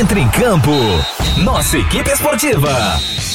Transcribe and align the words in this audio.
Entre 0.00 0.18
em 0.18 0.30
campo. 0.30 0.70
Nossa 1.44 1.76
equipe 1.76 2.10
esportiva. 2.10 2.70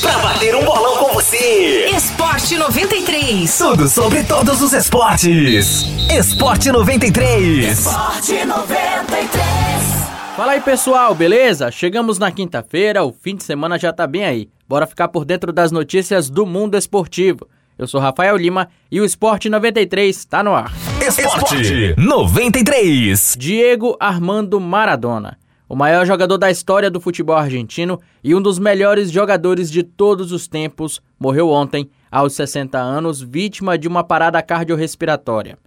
Pra 0.02 0.18
bater 0.18 0.56
um 0.56 0.66
bolão 0.66 0.98
com 0.98 1.14
você. 1.14 1.86
Esporte 1.96 2.58
93. 2.58 3.56
Tudo 3.56 3.88
sobre 3.88 4.24
todos 4.24 4.64
os 4.64 4.74
esportes. 4.74 5.86
Esporte 6.10 6.72
93. 6.72 7.78
Esporte 7.78 8.44
93. 8.44 9.32
Fala 10.36 10.54
aí 10.54 10.62
pessoal, 10.62 11.14
beleza? 11.14 11.70
Chegamos 11.70 12.18
na 12.18 12.32
quinta-feira, 12.32 13.04
o 13.04 13.14
fim 13.14 13.36
de 13.36 13.44
semana 13.44 13.78
já 13.78 13.94
tá 13.94 14.08
bem 14.08 14.26
aí. 14.26 14.50
Bora 14.68 14.88
ficar 14.88 15.10
por 15.10 15.24
dentro 15.24 15.54
das 15.54 15.72
notícias 15.72 16.32
do 16.32 16.48
mundo 16.48 16.76
esportivo. 16.76 17.48
Eu 17.78 17.86
sou 17.86 18.02
Rafael 18.02 18.36
Lima 18.38 18.70
e 18.90 19.00
o 19.00 19.06
Esporte 19.06 19.50
93 19.50 20.18
está 20.18 20.42
no 20.42 20.56
ar. 20.56 20.74
Esporte 21.06 21.94
93. 21.96 23.36
Diego 23.38 23.96
Armando 24.00 24.60
Maradona, 24.60 25.38
o 25.68 25.76
maior 25.76 26.06
jogador 26.06 26.38
da 26.38 26.52
história 26.52 26.92
do 26.92 27.02
futebol 27.02 27.36
argentino 27.36 28.00
e 28.24 28.36
um 28.36 28.42
dos 28.42 28.60
melhores 28.60 29.12
jogadores 29.12 29.72
de 29.72 29.84
todos 29.84 30.32
os 30.32 30.48
tempos, 30.48 31.02
morreu 31.20 31.50
ontem, 31.50 31.90
aos 32.12 32.34
60 32.34 32.78
anos, 32.78 33.22
vítima 33.22 33.78
de 33.78 33.88
uma 33.88 34.04
parada 34.04 34.42
cardiorrespiratória. 34.42 35.58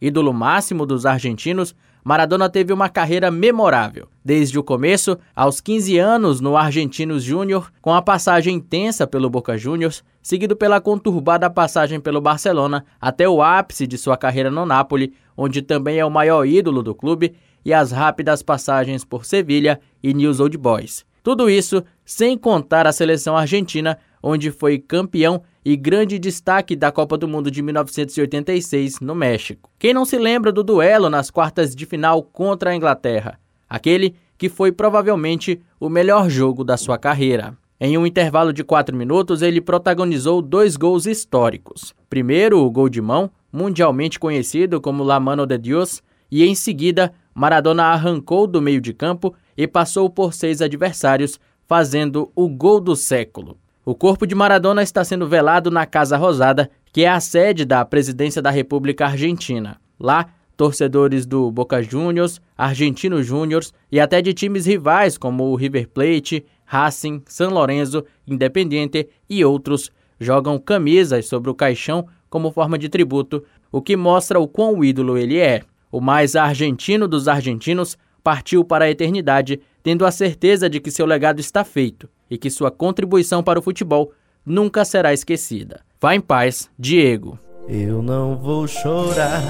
Ídolo 0.00 0.32
máximo 0.32 0.84
dos 0.84 1.06
argentinos, 1.06 1.74
Maradona 2.04 2.48
teve 2.48 2.72
uma 2.72 2.88
carreira 2.88 3.32
memorável, 3.32 4.06
desde 4.24 4.56
o 4.56 4.62
começo, 4.62 5.18
aos 5.34 5.60
15 5.60 5.98
anos 5.98 6.40
no 6.40 6.56
Argentinos 6.56 7.24
Júnior, 7.24 7.72
com 7.82 7.92
a 7.92 8.00
passagem 8.00 8.54
intensa 8.54 9.08
pelo 9.08 9.28
Boca 9.28 9.58
Juniors, 9.58 10.04
seguido 10.22 10.54
pela 10.54 10.80
conturbada 10.80 11.50
passagem 11.50 11.98
pelo 11.98 12.20
Barcelona, 12.20 12.84
até 13.00 13.28
o 13.28 13.42
ápice 13.42 13.88
de 13.88 13.98
sua 13.98 14.16
carreira 14.16 14.52
no 14.52 14.64
Napoli, 14.64 15.14
onde 15.36 15.62
também 15.62 15.98
é 15.98 16.04
o 16.04 16.10
maior 16.10 16.46
ídolo 16.46 16.80
do 16.80 16.94
clube, 16.94 17.34
e 17.66 17.74
as 17.74 17.90
rápidas 17.90 18.44
passagens 18.44 19.04
por 19.04 19.24
Sevilha 19.24 19.80
e 20.00 20.14
News 20.14 20.38
Old 20.38 20.56
Boys. 20.56 21.04
Tudo 21.20 21.50
isso 21.50 21.82
sem 22.04 22.38
contar 22.38 22.86
a 22.86 22.92
seleção 22.92 23.36
argentina, 23.36 23.98
onde 24.22 24.52
foi 24.52 24.78
campeão 24.78 25.42
e 25.64 25.76
grande 25.76 26.16
destaque 26.16 26.76
da 26.76 26.92
Copa 26.92 27.18
do 27.18 27.26
Mundo 27.26 27.50
de 27.50 27.60
1986 27.62 29.00
no 29.00 29.16
México. 29.16 29.68
Quem 29.80 29.92
não 29.92 30.04
se 30.04 30.16
lembra 30.16 30.52
do 30.52 30.62
duelo 30.62 31.10
nas 31.10 31.28
quartas 31.28 31.74
de 31.74 31.84
final 31.84 32.22
contra 32.22 32.70
a 32.70 32.76
Inglaterra? 32.76 33.36
Aquele 33.68 34.14
que 34.38 34.48
foi 34.48 34.70
provavelmente 34.70 35.60
o 35.80 35.88
melhor 35.88 36.30
jogo 36.30 36.62
da 36.62 36.76
sua 36.76 36.96
carreira. 36.96 37.58
Em 37.80 37.98
um 37.98 38.06
intervalo 38.06 38.52
de 38.52 38.62
4 38.62 38.96
minutos, 38.96 39.42
ele 39.42 39.60
protagonizou 39.60 40.40
dois 40.40 40.76
gols 40.76 41.04
históricos. 41.04 41.92
Primeiro, 42.08 42.60
o 42.60 42.70
gol 42.70 42.88
de 42.88 43.02
mão, 43.02 43.28
mundialmente 43.52 44.20
conhecido 44.20 44.80
como 44.80 45.02
La 45.02 45.18
Mano 45.18 45.44
de 45.44 45.58
Dios, 45.58 46.00
e 46.30 46.44
em 46.44 46.54
seguida, 46.54 47.12
Maradona 47.38 47.84
arrancou 47.84 48.46
do 48.46 48.62
meio 48.62 48.80
de 48.80 48.94
campo 48.94 49.34
e 49.54 49.66
passou 49.68 50.08
por 50.08 50.32
seis 50.32 50.62
adversários, 50.62 51.38
fazendo 51.66 52.32
o 52.34 52.48
gol 52.48 52.80
do 52.80 52.96
século. 52.96 53.58
O 53.84 53.94
corpo 53.94 54.26
de 54.26 54.34
Maradona 54.34 54.82
está 54.82 55.04
sendo 55.04 55.28
velado 55.28 55.70
na 55.70 55.84
Casa 55.84 56.16
Rosada, 56.16 56.70
que 56.90 57.04
é 57.04 57.10
a 57.10 57.20
sede 57.20 57.66
da 57.66 57.84
Presidência 57.84 58.40
da 58.40 58.48
República 58.48 59.04
Argentina. 59.04 59.76
Lá, 60.00 60.30
torcedores 60.56 61.26
do 61.26 61.50
Boca 61.50 61.82
Juniors, 61.82 62.40
Argentino 62.56 63.22
Juniors 63.22 63.70
e 63.92 64.00
até 64.00 64.22
de 64.22 64.32
times 64.32 64.64
rivais 64.64 65.18
como 65.18 65.44
o 65.44 65.56
River 65.56 65.90
Plate, 65.90 66.42
Racing, 66.64 67.22
San 67.26 67.48
Lorenzo, 67.48 68.02
Independiente 68.26 69.10
e 69.28 69.44
outros 69.44 69.90
jogam 70.18 70.58
camisas 70.58 71.26
sobre 71.26 71.50
o 71.50 71.54
caixão 71.54 72.08
como 72.30 72.50
forma 72.50 72.78
de 72.78 72.88
tributo, 72.88 73.44
o 73.70 73.82
que 73.82 73.94
mostra 73.94 74.40
o 74.40 74.48
quão 74.48 74.82
ídolo 74.82 75.18
ele 75.18 75.38
é. 75.38 75.60
O 75.96 76.00
mais 76.02 76.36
argentino 76.36 77.08
dos 77.08 77.26
argentinos 77.26 77.96
partiu 78.22 78.62
para 78.62 78.84
a 78.84 78.90
eternidade, 78.90 79.62
tendo 79.82 80.04
a 80.04 80.10
certeza 80.10 80.68
de 80.68 80.78
que 80.78 80.90
seu 80.90 81.06
legado 81.06 81.40
está 81.40 81.64
feito 81.64 82.06
e 82.30 82.36
que 82.36 82.50
sua 82.50 82.70
contribuição 82.70 83.42
para 83.42 83.58
o 83.58 83.62
futebol 83.62 84.12
nunca 84.44 84.84
será 84.84 85.14
esquecida. 85.14 85.80
Vá 85.98 86.14
em 86.14 86.20
paz, 86.20 86.68
Diego. 86.78 87.38
Eu 87.66 88.02
não 88.02 88.36
vou 88.36 88.68
chorar, 88.68 89.40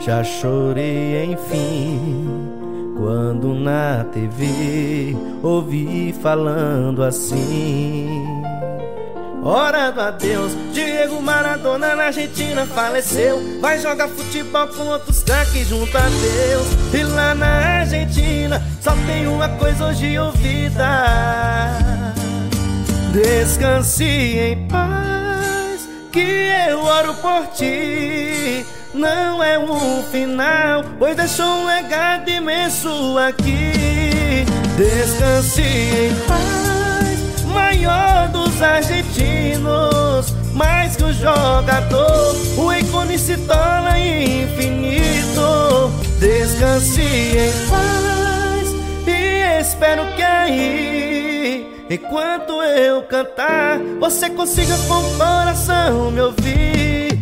já 0.00 0.24
chorei 0.24 1.26
enfim. 1.26 2.00
Quando 2.98 3.54
na 3.54 4.02
TV 4.02 5.14
ouvi 5.44 6.12
falando 6.20 7.04
assim. 7.04 8.35
Orando 9.46 10.00
a 10.00 10.10
Deus, 10.10 10.50
Diego 10.72 11.22
Maradona 11.22 11.94
na 11.94 12.06
Argentina 12.06 12.66
faleceu. 12.66 13.60
Vai 13.60 13.78
jogar 13.78 14.08
futebol 14.08 14.66
com 14.66 14.82
outros 14.88 15.22
craques 15.22 15.68
junto 15.68 15.96
a 15.96 16.00
Deus. 16.00 16.66
E 16.92 17.04
lá 17.04 17.32
na 17.32 17.78
Argentina 17.78 18.60
só 18.80 18.90
tem 19.06 19.28
uma 19.28 19.48
coisa 19.50 19.86
hoje 19.86 20.18
ouvida. 20.18 20.82
Descanse 23.12 24.02
em 24.04 24.66
paz, 24.66 25.88
que 26.10 26.48
eu 26.68 26.82
oro 26.82 27.14
por 27.14 27.46
ti. 27.54 28.66
Não 28.92 29.44
é 29.44 29.56
um 29.60 30.02
final, 30.10 30.82
pois 30.98 31.14
deixou 31.14 31.46
um 31.46 31.66
legado 31.66 32.28
imenso 32.28 33.16
aqui. 33.16 34.44
Descanse 34.76 35.62
em 35.62 36.14
paz, 36.26 37.44
maior 37.44 38.28
dos 38.30 38.60
argentinos. 38.60 39.05
Mais 40.52 40.96
que 40.96 41.04
um 41.04 41.12
jogador, 41.12 42.34
o 42.56 42.72
ícone 42.72 43.18
se 43.18 43.36
torna 43.36 43.98
infinito. 43.98 45.90
Descanse 46.18 47.02
em 47.02 47.52
paz 47.68 48.74
e 49.06 49.60
espero 49.60 50.06
que 50.16 50.22
aí, 50.22 51.66
enquanto 51.90 52.62
eu 52.62 53.02
cantar, 53.02 53.78
você 54.00 54.30
consiga 54.30 54.74
com 54.88 54.94
o 54.94 55.18
coração 55.18 56.10
me 56.10 56.20
ouvir. 56.22 57.20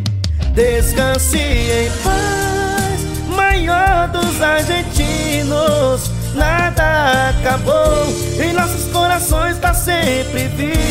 Descanse 0.53 1.39
em 1.39 1.91
paz, 2.05 3.35
maior 3.35 4.09
dos 4.09 4.41
argentinos. 4.41 6.11
Nada 6.37 7.31
acabou, 7.31 8.07
em 8.41 8.53
nossos 8.53 8.93
corações 8.93 9.59
tá 9.59 9.75
sempre 9.75 10.47
vivo. 10.49 10.84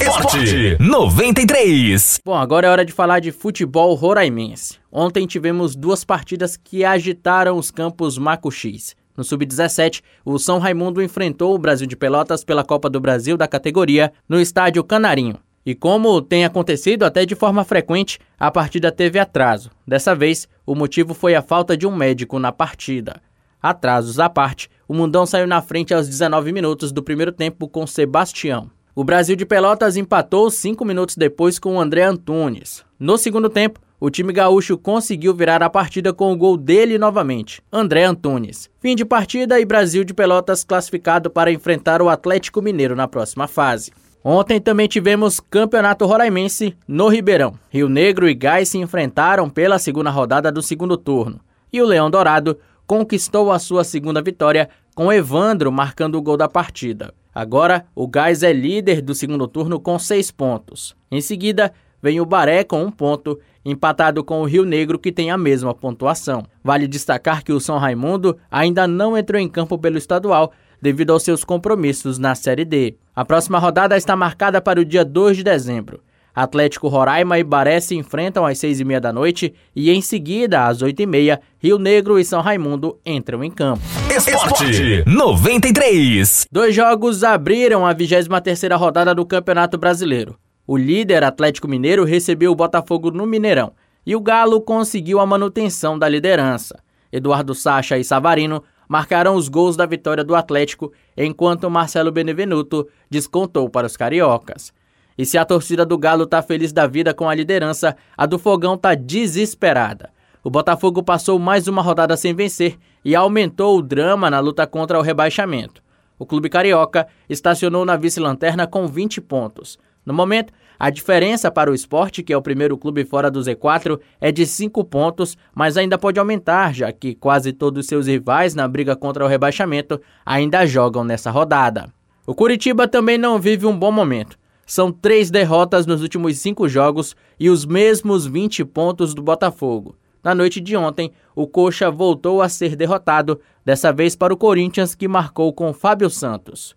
Esporte 0.00 0.78
93. 0.80 2.20
Bom, 2.24 2.34
agora 2.34 2.66
é 2.66 2.70
hora 2.70 2.84
de 2.86 2.92
falar 2.92 3.20
de 3.20 3.30
futebol 3.30 3.94
roraimense. 3.94 4.78
Ontem 4.90 5.26
tivemos 5.26 5.76
duas 5.76 6.04
partidas 6.04 6.56
que 6.56 6.86
agitaram 6.86 7.58
os 7.58 7.70
campos 7.70 8.16
Macuxis. 8.16 8.96
No 9.14 9.22
Sub-17, 9.22 10.00
o 10.24 10.38
São 10.38 10.58
Raimundo 10.58 11.02
enfrentou 11.02 11.54
o 11.54 11.58
Brasil 11.58 11.86
de 11.86 11.96
Pelotas 11.96 12.42
pela 12.42 12.64
Copa 12.64 12.88
do 12.88 12.98
Brasil 12.98 13.36
da 13.36 13.46
categoria 13.46 14.10
no 14.26 14.40
estádio 14.40 14.82
Canarinho. 14.82 15.36
E 15.66 15.74
como 15.74 16.22
tem 16.22 16.46
acontecido 16.46 17.04
até 17.04 17.26
de 17.26 17.34
forma 17.34 17.62
frequente, 17.62 18.18
a 18.38 18.50
partida 18.50 18.90
teve 18.90 19.18
atraso. 19.18 19.70
Dessa 19.86 20.14
vez, 20.14 20.48
o 20.64 20.74
motivo 20.74 21.12
foi 21.12 21.34
a 21.34 21.42
falta 21.42 21.76
de 21.76 21.86
um 21.86 21.94
médico 21.94 22.38
na 22.38 22.50
partida. 22.50 23.20
Atrasos 23.62 24.18
à 24.18 24.30
parte, 24.30 24.70
o 24.88 24.94
Mundão 24.94 25.26
saiu 25.26 25.46
na 25.46 25.60
frente 25.60 25.92
aos 25.92 26.08
19 26.08 26.50
minutos 26.52 26.90
do 26.90 27.02
primeiro 27.02 27.30
tempo 27.30 27.68
com 27.68 27.86
Sebastião. 27.86 28.70
O 29.00 29.02
Brasil 29.02 29.34
de 29.34 29.46
Pelotas 29.46 29.96
empatou 29.96 30.50
cinco 30.50 30.84
minutos 30.84 31.16
depois 31.16 31.58
com 31.58 31.76
o 31.76 31.80
André 31.80 32.02
Antunes. 32.02 32.84
No 32.98 33.16
segundo 33.16 33.48
tempo, 33.48 33.80
o 33.98 34.10
time 34.10 34.30
gaúcho 34.30 34.76
conseguiu 34.76 35.34
virar 35.34 35.62
a 35.62 35.70
partida 35.70 36.12
com 36.12 36.30
o 36.30 36.36
gol 36.36 36.54
dele 36.54 36.98
novamente, 36.98 37.62
André 37.72 38.04
Antunes. 38.04 38.68
Fim 38.78 38.94
de 38.94 39.06
partida 39.06 39.58
e 39.58 39.64
Brasil 39.64 40.04
de 40.04 40.12
Pelotas 40.12 40.62
classificado 40.64 41.30
para 41.30 41.50
enfrentar 41.50 42.02
o 42.02 42.10
Atlético 42.10 42.60
Mineiro 42.60 42.94
na 42.94 43.08
próxima 43.08 43.48
fase. 43.48 43.90
Ontem 44.22 44.60
também 44.60 44.86
tivemos 44.86 45.40
Campeonato 45.40 46.04
Roraimense 46.04 46.76
no 46.86 47.08
Ribeirão. 47.08 47.54
Rio 47.70 47.88
Negro 47.88 48.28
e 48.28 48.34
Gás 48.34 48.68
se 48.68 48.76
enfrentaram 48.76 49.48
pela 49.48 49.78
segunda 49.78 50.10
rodada 50.10 50.52
do 50.52 50.60
segundo 50.60 50.98
turno. 50.98 51.40
E 51.72 51.80
o 51.80 51.86
Leão 51.86 52.10
Dourado 52.10 52.58
conquistou 52.90 53.52
a 53.52 53.58
sua 53.60 53.84
segunda 53.84 54.20
vitória 54.20 54.68
com 54.96 55.12
Evandro 55.12 55.70
marcando 55.70 56.16
o 56.16 56.20
gol 56.20 56.36
da 56.36 56.48
partida. 56.48 57.14
Agora, 57.32 57.86
o 57.94 58.08
Gás 58.08 58.42
é 58.42 58.52
líder 58.52 59.00
do 59.00 59.14
segundo 59.14 59.46
turno 59.46 59.78
com 59.78 59.96
seis 59.96 60.32
pontos. 60.32 60.96
Em 61.08 61.20
seguida, 61.20 61.72
vem 62.02 62.20
o 62.20 62.26
Baré 62.26 62.64
com 62.64 62.82
um 62.82 62.90
ponto, 62.90 63.38
empatado 63.64 64.24
com 64.24 64.40
o 64.40 64.44
Rio 64.44 64.64
Negro, 64.64 64.98
que 64.98 65.12
tem 65.12 65.30
a 65.30 65.38
mesma 65.38 65.72
pontuação. 65.72 66.42
Vale 66.64 66.88
destacar 66.88 67.44
que 67.44 67.52
o 67.52 67.60
São 67.60 67.78
Raimundo 67.78 68.36
ainda 68.50 68.88
não 68.88 69.16
entrou 69.16 69.40
em 69.40 69.48
campo 69.48 69.78
pelo 69.78 69.96
estadual 69.96 70.50
devido 70.82 71.12
aos 71.12 71.22
seus 71.22 71.44
compromissos 71.44 72.18
na 72.18 72.34
Série 72.34 72.64
D. 72.64 72.96
A 73.14 73.24
próxima 73.24 73.60
rodada 73.60 73.96
está 73.96 74.16
marcada 74.16 74.60
para 74.60 74.80
o 74.80 74.84
dia 74.84 75.04
2 75.04 75.36
de 75.36 75.44
dezembro. 75.44 76.00
Atlético 76.34 76.88
Roraima 76.88 77.38
e 77.38 77.44
Baré 77.44 77.80
se 77.80 77.94
enfrentam 77.94 78.46
às 78.46 78.58
seis 78.58 78.80
e 78.80 78.84
meia 78.84 79.00
da 79.00 79.12
noite 79.12 79.52
e 79.74 79.90
em 79.90 80.00
seguida, 80.00 80.66
às 80.66 80.82
oito 80.82 81.00
e 81.00 81.06
meia, 81.06 81.40
Rio 81.58 81.78
Negro 81.78 82.18
e 82.18 82.24
São 82.24 82.40
Raimundo 82.40 82.98
entram 83.04 83.42
em 83.42 83.50
campo. 83.50 83.82
Esporte 84.14 85.04
93. 85.06 86.46
Dois 86.50 86.74
jogos 86.74 87.24
abriram 87.24 87.86
a 87.86 87.94
23ª 87.94 88.76
rodada 88.76 89.14
do 89.14 89.26
Campeonato 89.26 89.76
Brasileiro. 89.76 90.36
O 90.66 90.76
líder 90.76 91.24
Atlético 91.24 91.66
Mineiro 91.66 92.04
recebeu 92.04 92.52
o 92.52 92.56
Botafogo 92.56 93.10
no 93.10 93.26
Mineirão 93.26 93.72
e 94.06 94.14
o 94.14 94.20
Galo 94.20 94.60
conseguiu 94.60 95.20
a 95.20 95.26
manutenção 95.26 95.98
da 95.98 96.08
liderança. 96.08 96.78
Eduardo 97.12 97.54
Sacha 97.54 97.98
e 97.98 98.04
Savarino 98.04 98.62
marcaram 98.88 99.34
os 99.34 99.48
gols 99.48 99.76
da 99.76 99.86
vitória 99.86 100.24
do 100.24 100.34
Atlético, 100.34 100.92
enquanto 101.16 101.70
Marcelo 101.70 102.10
Benevenuto 102.10 102.88
descontou 103.08 103.68
para 103.68 103.86
os 103.86 103.96
cariocas. 103.96 104.72
E 105.16 105.26
se 105.26 105.36
a 105.36 105.44
torcida 105.44 105.84
do 105.84 105.98
Galo 105.98 106.26
tá 106.26 106.42
feliz 106.42 106.72
da 106.72 106.86
vida 106.86 107.12
com 107.12 107.28
a 107.28 107.34
liderança, 107.34 107.96
a 108.16 108.26
do 108.26 108.38
Fogão 108.38 108.76
tá 108.76 108.94
desesperada. 108.94 110.10
O 110.42 110.50
Botafogo 110.50 111.02
passou 111.02 111.38
mais 111.38 111.68
uma 111.68 111.82
rodada 111.82 112.16
sem 112.16 112.34
vencer 112.34 112.78
e 113.04 113.14
aumentou 113.14 113.78
o 113.78 113.82
drama 113.82 114.30
na 114.30 114.40
luta 114.40 114.66
contra 114.66 114.98
o 114.98 115.02
rebaixamento. 115.02 115.82
O 116.18 116.26
clube 116.26 116.48
carioca 116.48 117.06
estacionou 117.28 117.84
na 117.84 117.96
vice-lanterna 117.96 118.66
com 118.66 118.86
20 118.86 119.20
pontos. 119.20 119.78
No 120.04 120.14
momento, 120.14 120.52
a 120.78 120.88
diferença 120.88 121.50
para 121.50 121.70
o 121.70 121.74
esporte, 121.74 122.22
que 122.22 122.32
é 122.32 122.36
o 122.36 122.42
primeiro 122.42 122.76
clube 122.78 123.04
fora 123.04 123.30
do 123.30 123.40
Z4, 123.40 124.00
é 124.18 124.32
de 124.32 124.46
5 124.46 124.82
pontos, 124.84 125.36
mas 125.54 125.76
ainda 125.76 125.98
pode 125.98 126.18
aumentar, 126.18 126.74
já 126.74 126.90
que 126.90 127.14
quase 127.14 127.52
todos 127.52 127.86
seus 127.86 128.06
rivais 128.06 128.54
na 128.54 128.66
briga 128.66 128.96
contra 128.96 129.24
o 129.24 129.28
rebaixamento 129.28 130.00
ainda 130.24 130.64
jogam 130.64 131.04
nessa 131.04 131.30
rodada. 131.30 131.92
O 132.26 132.34
Curitiba 132.34 132.88
também 132.88 133.18
não 133.18 133.38
vive 133.38 133.66
um 133.66 133.78
bom 133.78 133.92
momento. 133.92 134.38
São 134.70 134.92
três 134.92 135.32
derrotas 135.32 135.84
nos 135.84 136.00
últimos 136.00 136.38
cinco 136.38 136.68
jogos 136.68 137.16
e 137.40 137.50
os 137.50 137.66
mesmos 137.66 138.24
20 138.24 138.64
pontos 138.64 139.12
do 139.12 139.20
Botafogo. 139.20 139.96
Na 140.22 140.32
noite 140.32 140.60
de 140.60 140.76
ontem, 140.76 141.10
o 141.34 141.44
Coxa 141.44 141.90
voltou 141.90 142.40
a 142.40 142.48
ser 142.48 142.76
derrotado, 142.76 143.40
dessa 143.64 143.92
vez 143.92 144.14
para 144.14 144.32
o 144.32 144.36
Corinthians, 144.36 144.94
que 144.94 145.08
marcou 145.08 145.52
com 145.52 145.72
Fábio 145.72 146.08
Santos. 146.08 146.76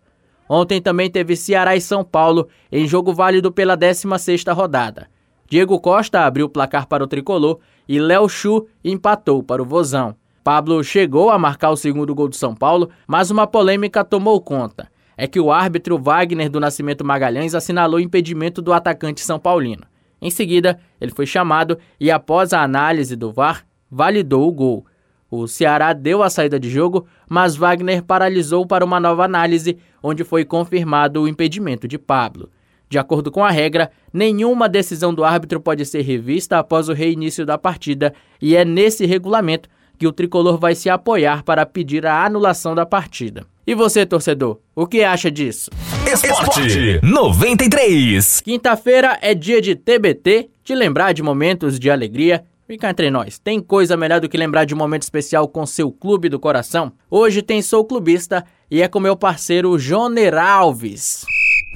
Ontem 0.49 0.81
também 0.81 1.07
teve 1.07 1.35
Ceará 1.35 1.75
e 1.75 1.81
São 1.81 2.03
Paulo 2.03 2.47
em 2.71 2.87
jogo 2.87 3.13
válido 3.13 3.51
pela 3.51 3.77
16ª 3.77 4.51
rodada. 4.55 5.07
Diego 5.47 5.79
Costa 5.79 6.21
abriu 6.21 6.47
o 6.47 6.49
placar 6.49 6.87
para 6.87 7.03
o 7.03 7.07
tricolor 7.07 7.59
e 7.87 7.99
Léo 7.99 8.27
Chu 8.27 8.65
empatou 8.83 9.43
para 9.43 9.61
o 9.61 9.65
Vozão. 9.65 10.15
Pablo 10.43 10.83
chegou 10.83 11.29
a 11.29 11.37
marcar 11.37 11.69
o 11.69 11.77
segundo 11.77 12.15
gol 12.15 12.27
do 12.27 12.35
São 12.35 12.55
Paulo, 12.55 12.89
mas 13.05 13.29
uma 13.29 13.45
polêmica 13.45 14.03
tomou 14.03 14.41
conta. 14.41 14.91
É 15.17 15.27
que 15.27 15.39
o 15.39 15.51
árbitro 15.51 15.97
Wagner 15.97 16.49
do 16.49 16.59
Nascimento 16.59 17.05
Magalhães 17.05 17.53
assinalou 17.55 17.97
o 17.97 18.01
impedimento 18.01 18.61
do 18.61 18.73
atacante 18.73 19.21
são 19.21 19.39
paulino. 19.39 19.83
Em 20.21 20.31
seguida, 20.31 20.79
ele 21.01 21.11
foi 21.11 21.25
chamado 21.25 21.77
e 21.99 22.09
após 22.09 22.53
a 22.53 22.63
análise 22.63 23.15
do 23.15 23.31
VAR, 23.31 23.65
validou 23.91 24.47
o 24.47 24.51
gol. 24.51 24.85
O 25.29 25.47
Ceará 25.47 25.93
deu 25.93 26.23
a 26.23 26.29
saída 26.29 26.59
de 26.59 26.69
jogo, 26.69 27.07
mas 27.27 27.55
Wagner 27.55 28.03
paralisou 28.03 28.65
para 28.65 28.85
uma 28.85 28.99
nova 28.99 29.25
análise, 29.25 29.77
onde 30.01 30.23
foi 30.23 30.45
confirmado 30.45 31.21
o 31.21 31.27
impedimento 31.27 31.87
de 31.87 31.97
Pablo. 31.97 32.49
De 32.87 32.99
acordo 32.99 33.31
com 33.31 33.43
a 33.43 33.49
regra, 33.49 33.89
nenhuma 34.13 34.69
decisão 34.69 35.11
do 35.11 35.23
árbitro 35.23 35.59
pode 35.59 35.83
ser 35.85 36.03
revista 36.03 36.59
após 36.59 36.87
o 36.87 36.93
reinício 36.93 37.45
da 37.45 37.57
partida, 37.57 38.13
e 38.39 38.55
é 38.55 38.63
nesse 38.63 39.05
regulamento 39.07 39.67
que 39.97 40.07
o 40.07 40.11
tricolor 40.11 40.57
vai 40.57 40.75
se 40.75 40.89
apoiar 40.89 41.43
para 41.43 41.65
pedir 41.65 42.05
a 42.05 42.25
anulação 42.25 42.75
da 42.75 42.85
partida. 42.85 43.45
E 43.65 43.73
você, 43.73 44.05
torcedor, 44.05 44.59
o 44.75 44.85
que 44.85 45.03
acha 45.03 45.31
disso? 45.31 45.71
Esporte 46.05 46.99
93. 47.01 48.41
Quinta-feira 48.41 49.17
é 49.21 49.33
dia 49.33 49.61
de 49.61 49.75
TBT, 49.75 50.49
de 50.63 50.75
lembrar 50.75 51.13
de 51.13 51.23
momentos 51.23 51.79
de 51.79 51.89
alegria 51.89 52.43
Fica 52.65 52.89
entre 52.89 53.11
nós, 53.11 53.37
tem 53.37 53.59
coisa 53.59 53.97
melhor 53.97 54.21
do 54.21 54.29
que 54.29 54.37
lembrar 54.37 54.63
de 54.63 54.73
um 54.73 54.77
momento 54.77 55.03
especial 55.03 55.49
com 55.49 55.65
seu 55.65 55.91
clube 55.91 56.29
do 56.29 56.39
coração? 56.39 56.93
Hoje 57.11 57.41
tem 57.41 57.61
Sou 57.61 57.83
Clubista 57.83 58.45
e 58.71 58.81
é 58.81 58.87
com 58.87 59.01
meu 59.01 59.17
parceiro 59.17 59.77
Joner 59.77 60.33
Alves. 60.35 61.25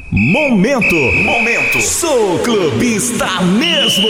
Momento, 0.09 0.95
momento, 0.95 1.81
sou 1.81 2.39
clubista 2.39 3.27
mesmo. 3.41 4.07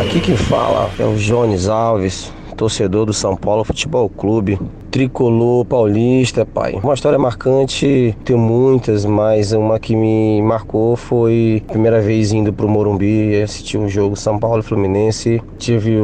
Aqui 0.00 0.20
quem 0.20 0.36
fala 0.36 0.88
é 0.96 1.04
o 1.04 1.16
Jones 1.16 1.68
Alves, 1.68 2.32
torcedor 2.56 3.06
do 3.06 3.12
São 3.12 3.36
Paulo 3.36 3.64
Futebol 3.64 4.08
Clube 4.08 4.58
tricolor 4.96 5.62
paulista, 5.66 6.46
pai. 6.46 6.80
Uma 6.82 6.94
história 6.94 7.18
marcante, 7.18 8.16
tem 8.24 8.34
muitas, 8.34 9.04
mas 9.04 9.52
uma 9.52 9.78
que 9.78 9.94
me 9.94 10.40
marcou 10.40 10.96
foi 10.96 11.62
a 11.68 11.72
primeira 11.72 12.00
vez 12.00 12.32
indo 12.32 12.50
pro 12.50 12.66
Morumbi 12.66 13.42
assistir 13.42 13.76
um 13.76 13.90
jogo 13.90 14.16
São 14.16 14.38
Paulo 14.38 14.62
Fluminense. 14.62 15.42
Tive 15.58 15.98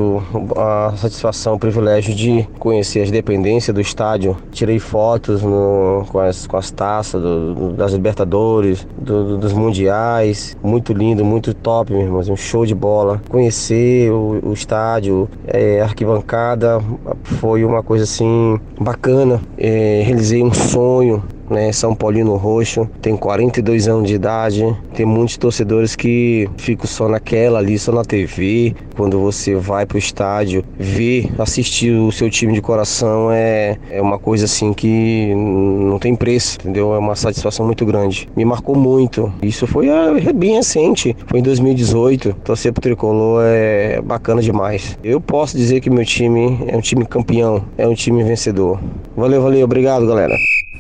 a 0.54 0.92
satisfação, 0.94 1.54
o 1.54 1.58
privilégio 1.58 2.14
de 2.14 2.46
conhecer 2.58 3.00
as 3.00 3.10
dependências 3.10 3.74
do 3.74 3.80
estádio. 3.80 4.36
Tirei 4.50 4.78
fotos 4.78 5.42
no, 5.42 6.04
com, 6.12 6.18
as, 6.18 6.46
com 6.46 6.58
as 6.58 6.70
taças 6.70 7.22
do, 7.22 7.72
das 7.72 7.94
Libertadores, 7.94 8.86
do, 8.98 9.38
dos 9.38 9.54
Mundiais. 9.54 10.54
Muito 10.62 10.92
lindo, 10.92 11.24
muito 11.24 11.54
top, 11.54 11.94
meu 11.94 12.02
irmão. 12.02 12.20
Um 12.20 12.36
show 12.36 12.66
de 12.66 12.74
bola. 12.74 13.22
Conhecer 13.30 14.12
o, 14.12 14.50
o 14.50 14.52
estádio, 14.52 15.30
é, 15.46 15.80
arquibancada, 15.80 16.78
foi 17.22 17.64
uma 17.64 17.82
coisa 17.82 18.04
assim 18.04 18.60
bacana. 18.82 19.40
É, 19.56 20.02
realizei 20.04 20.42
um 20.42 20.52
sonho 20.52 21.22
né? 21.52 21.70
São 21.72 21.94
Paulino 21.94 22.34
Roxo, 22.36 22.88
tem 23.00 23.16
42 23.16 23.88
anos 23.88 24.08
de 24.08 24.14
idade, 24.14 24.76
tem 24.94 25.06
muitos 25.06 25.36
torcedores 25.36 25.94
que 25.94 26.48
ficam 26.56 26.86
só 26.86 27.08
naquela 27.08 27.58
ali, 27.58 27.78
só 27.78 27.92
na 27.92 28.04
TV. 28.04 28.74
Quando 28.96 29.18
você 29.20 29.54
vai 29.54 29.86
pro 29.86 29.98
estádio, 29.98 30.64
ver, 30.78 31.30
assistir 31.38 31.92
o 31.92 32.10
seu 32.10 32.28
time 32.30 32.52
de 32.52 32.60
coração 32.60 33.30
é, 33.30 33.78
é 33.90 34.00
uma 34.00 34.18
coisa 34.18 34.44
assim 34.44 34.72
que 34.72 35.32
não 35.34 35.98
tem 35.98 36.14
preço, 36.14 36.58
entendeu? 36.60 36.94
É 36.94 36.98
uma 36.98 37.14
satisfação 37.14 37.64
muito 37.66 37.84
grande. 37.84 38.28
Me 38.36 38.44
marcou 38.44 38.76
muito. 38.76 39.32
Isso 39.42 39.66
foi 39.66 39.88
é, 39.88 40.32
bem 40.32 40.56
recente, 40.56 41.16
foi 41.26 41.40
em 41.40 41.42
2018. 41.42 42.34
Torcer 42.44 42.72
pro 42.72 42.82
tricolor 42.82 43.42
é 43.44 44.00
bacana 44.00 44.42
demais. 44.42 44.98
Eu 45.02 45.20
posso 45.20 45.56
dizer 45.56 45.80
que 45.80 45.90
meu 45.90 46.04
time 46.04 46.58
é 46.66 46.76
um 46.76 46.80
time 46.80 47.04
campeão, 47.04 47.64
é 47.76 47.86
um 47.86 47.94
time 47.94 48.22
vencedor. 48.22 48.78
Valeu, 49.16 49.42
valeu, 49.42 49.64
obrigado, 49.64 50.06
galera. 50.06 50.34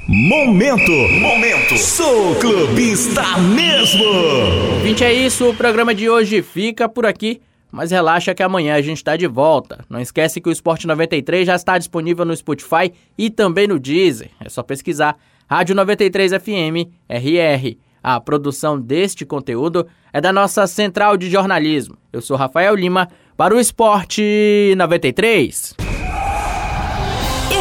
Momento, 0.08 0.90
momento, 0.90 1.78
sou 1.78 2.34
clubista 2.34 3.22
mesmo. 3.38 4.02
Ouvinte, 4.74 5.04
é 5.04 5.12
isso, 5.12 5.48
o 5.48 5.54
programa 5.54 5.94
de 5.94 6.10
hoje 6.10 6.42
fica 6.42 6.88
por 6.88 7.06
aqui. 7.06 7.40
Mas 7.70 7.92
relaxa 7.92 8.34
que 8.34 8.42
amanhã 8.42 8.74
a 8.74 8.82
gente 8.82 8.96
está 8.96 9.16
de 9.16 9.28
volta. 9.28 9.84
Não 9.88 10.00
esquece 10.00 10.40
que 10.40 10.48
o 10.48 10.52
Esporte 10.52 10.88
93 10.88 11.46
já 11.46 11.54
está 11.54 11.78
disponível 11.78 12.24
no 12.24 12.36
Spotify 12.36 12.92
e 13.16 13.30
também 13.30 13.68
no 13.68 13.78
Deezer. 13.78 14.28
É 14.44 14.48
só 14.48 14.62
pesquisar 14.64 15.16
Rádio 15.48 15.76
93 15.76 16.32
FM 16.32 16.90
RR. 17.08 17.78
A 18.02 18.20
produção 18.20 18.80
deste 18.80 19.24
conteúdo 19.24 19.86
é 20.12 20.20
da 20.20 20.32
nossa 20.32 20.66
central 20.66 21.16
de 21.16 21.30
jornalismo. 21.30 21.96
Eu 22.12 22.20
sou 22.20 22.36
Rafael 22.36 22.74
Lima 22.74 23.08
para 23.36 23.54
o 23.54 23.60
Esporte 23.60 24.74
93. 24.76 25.81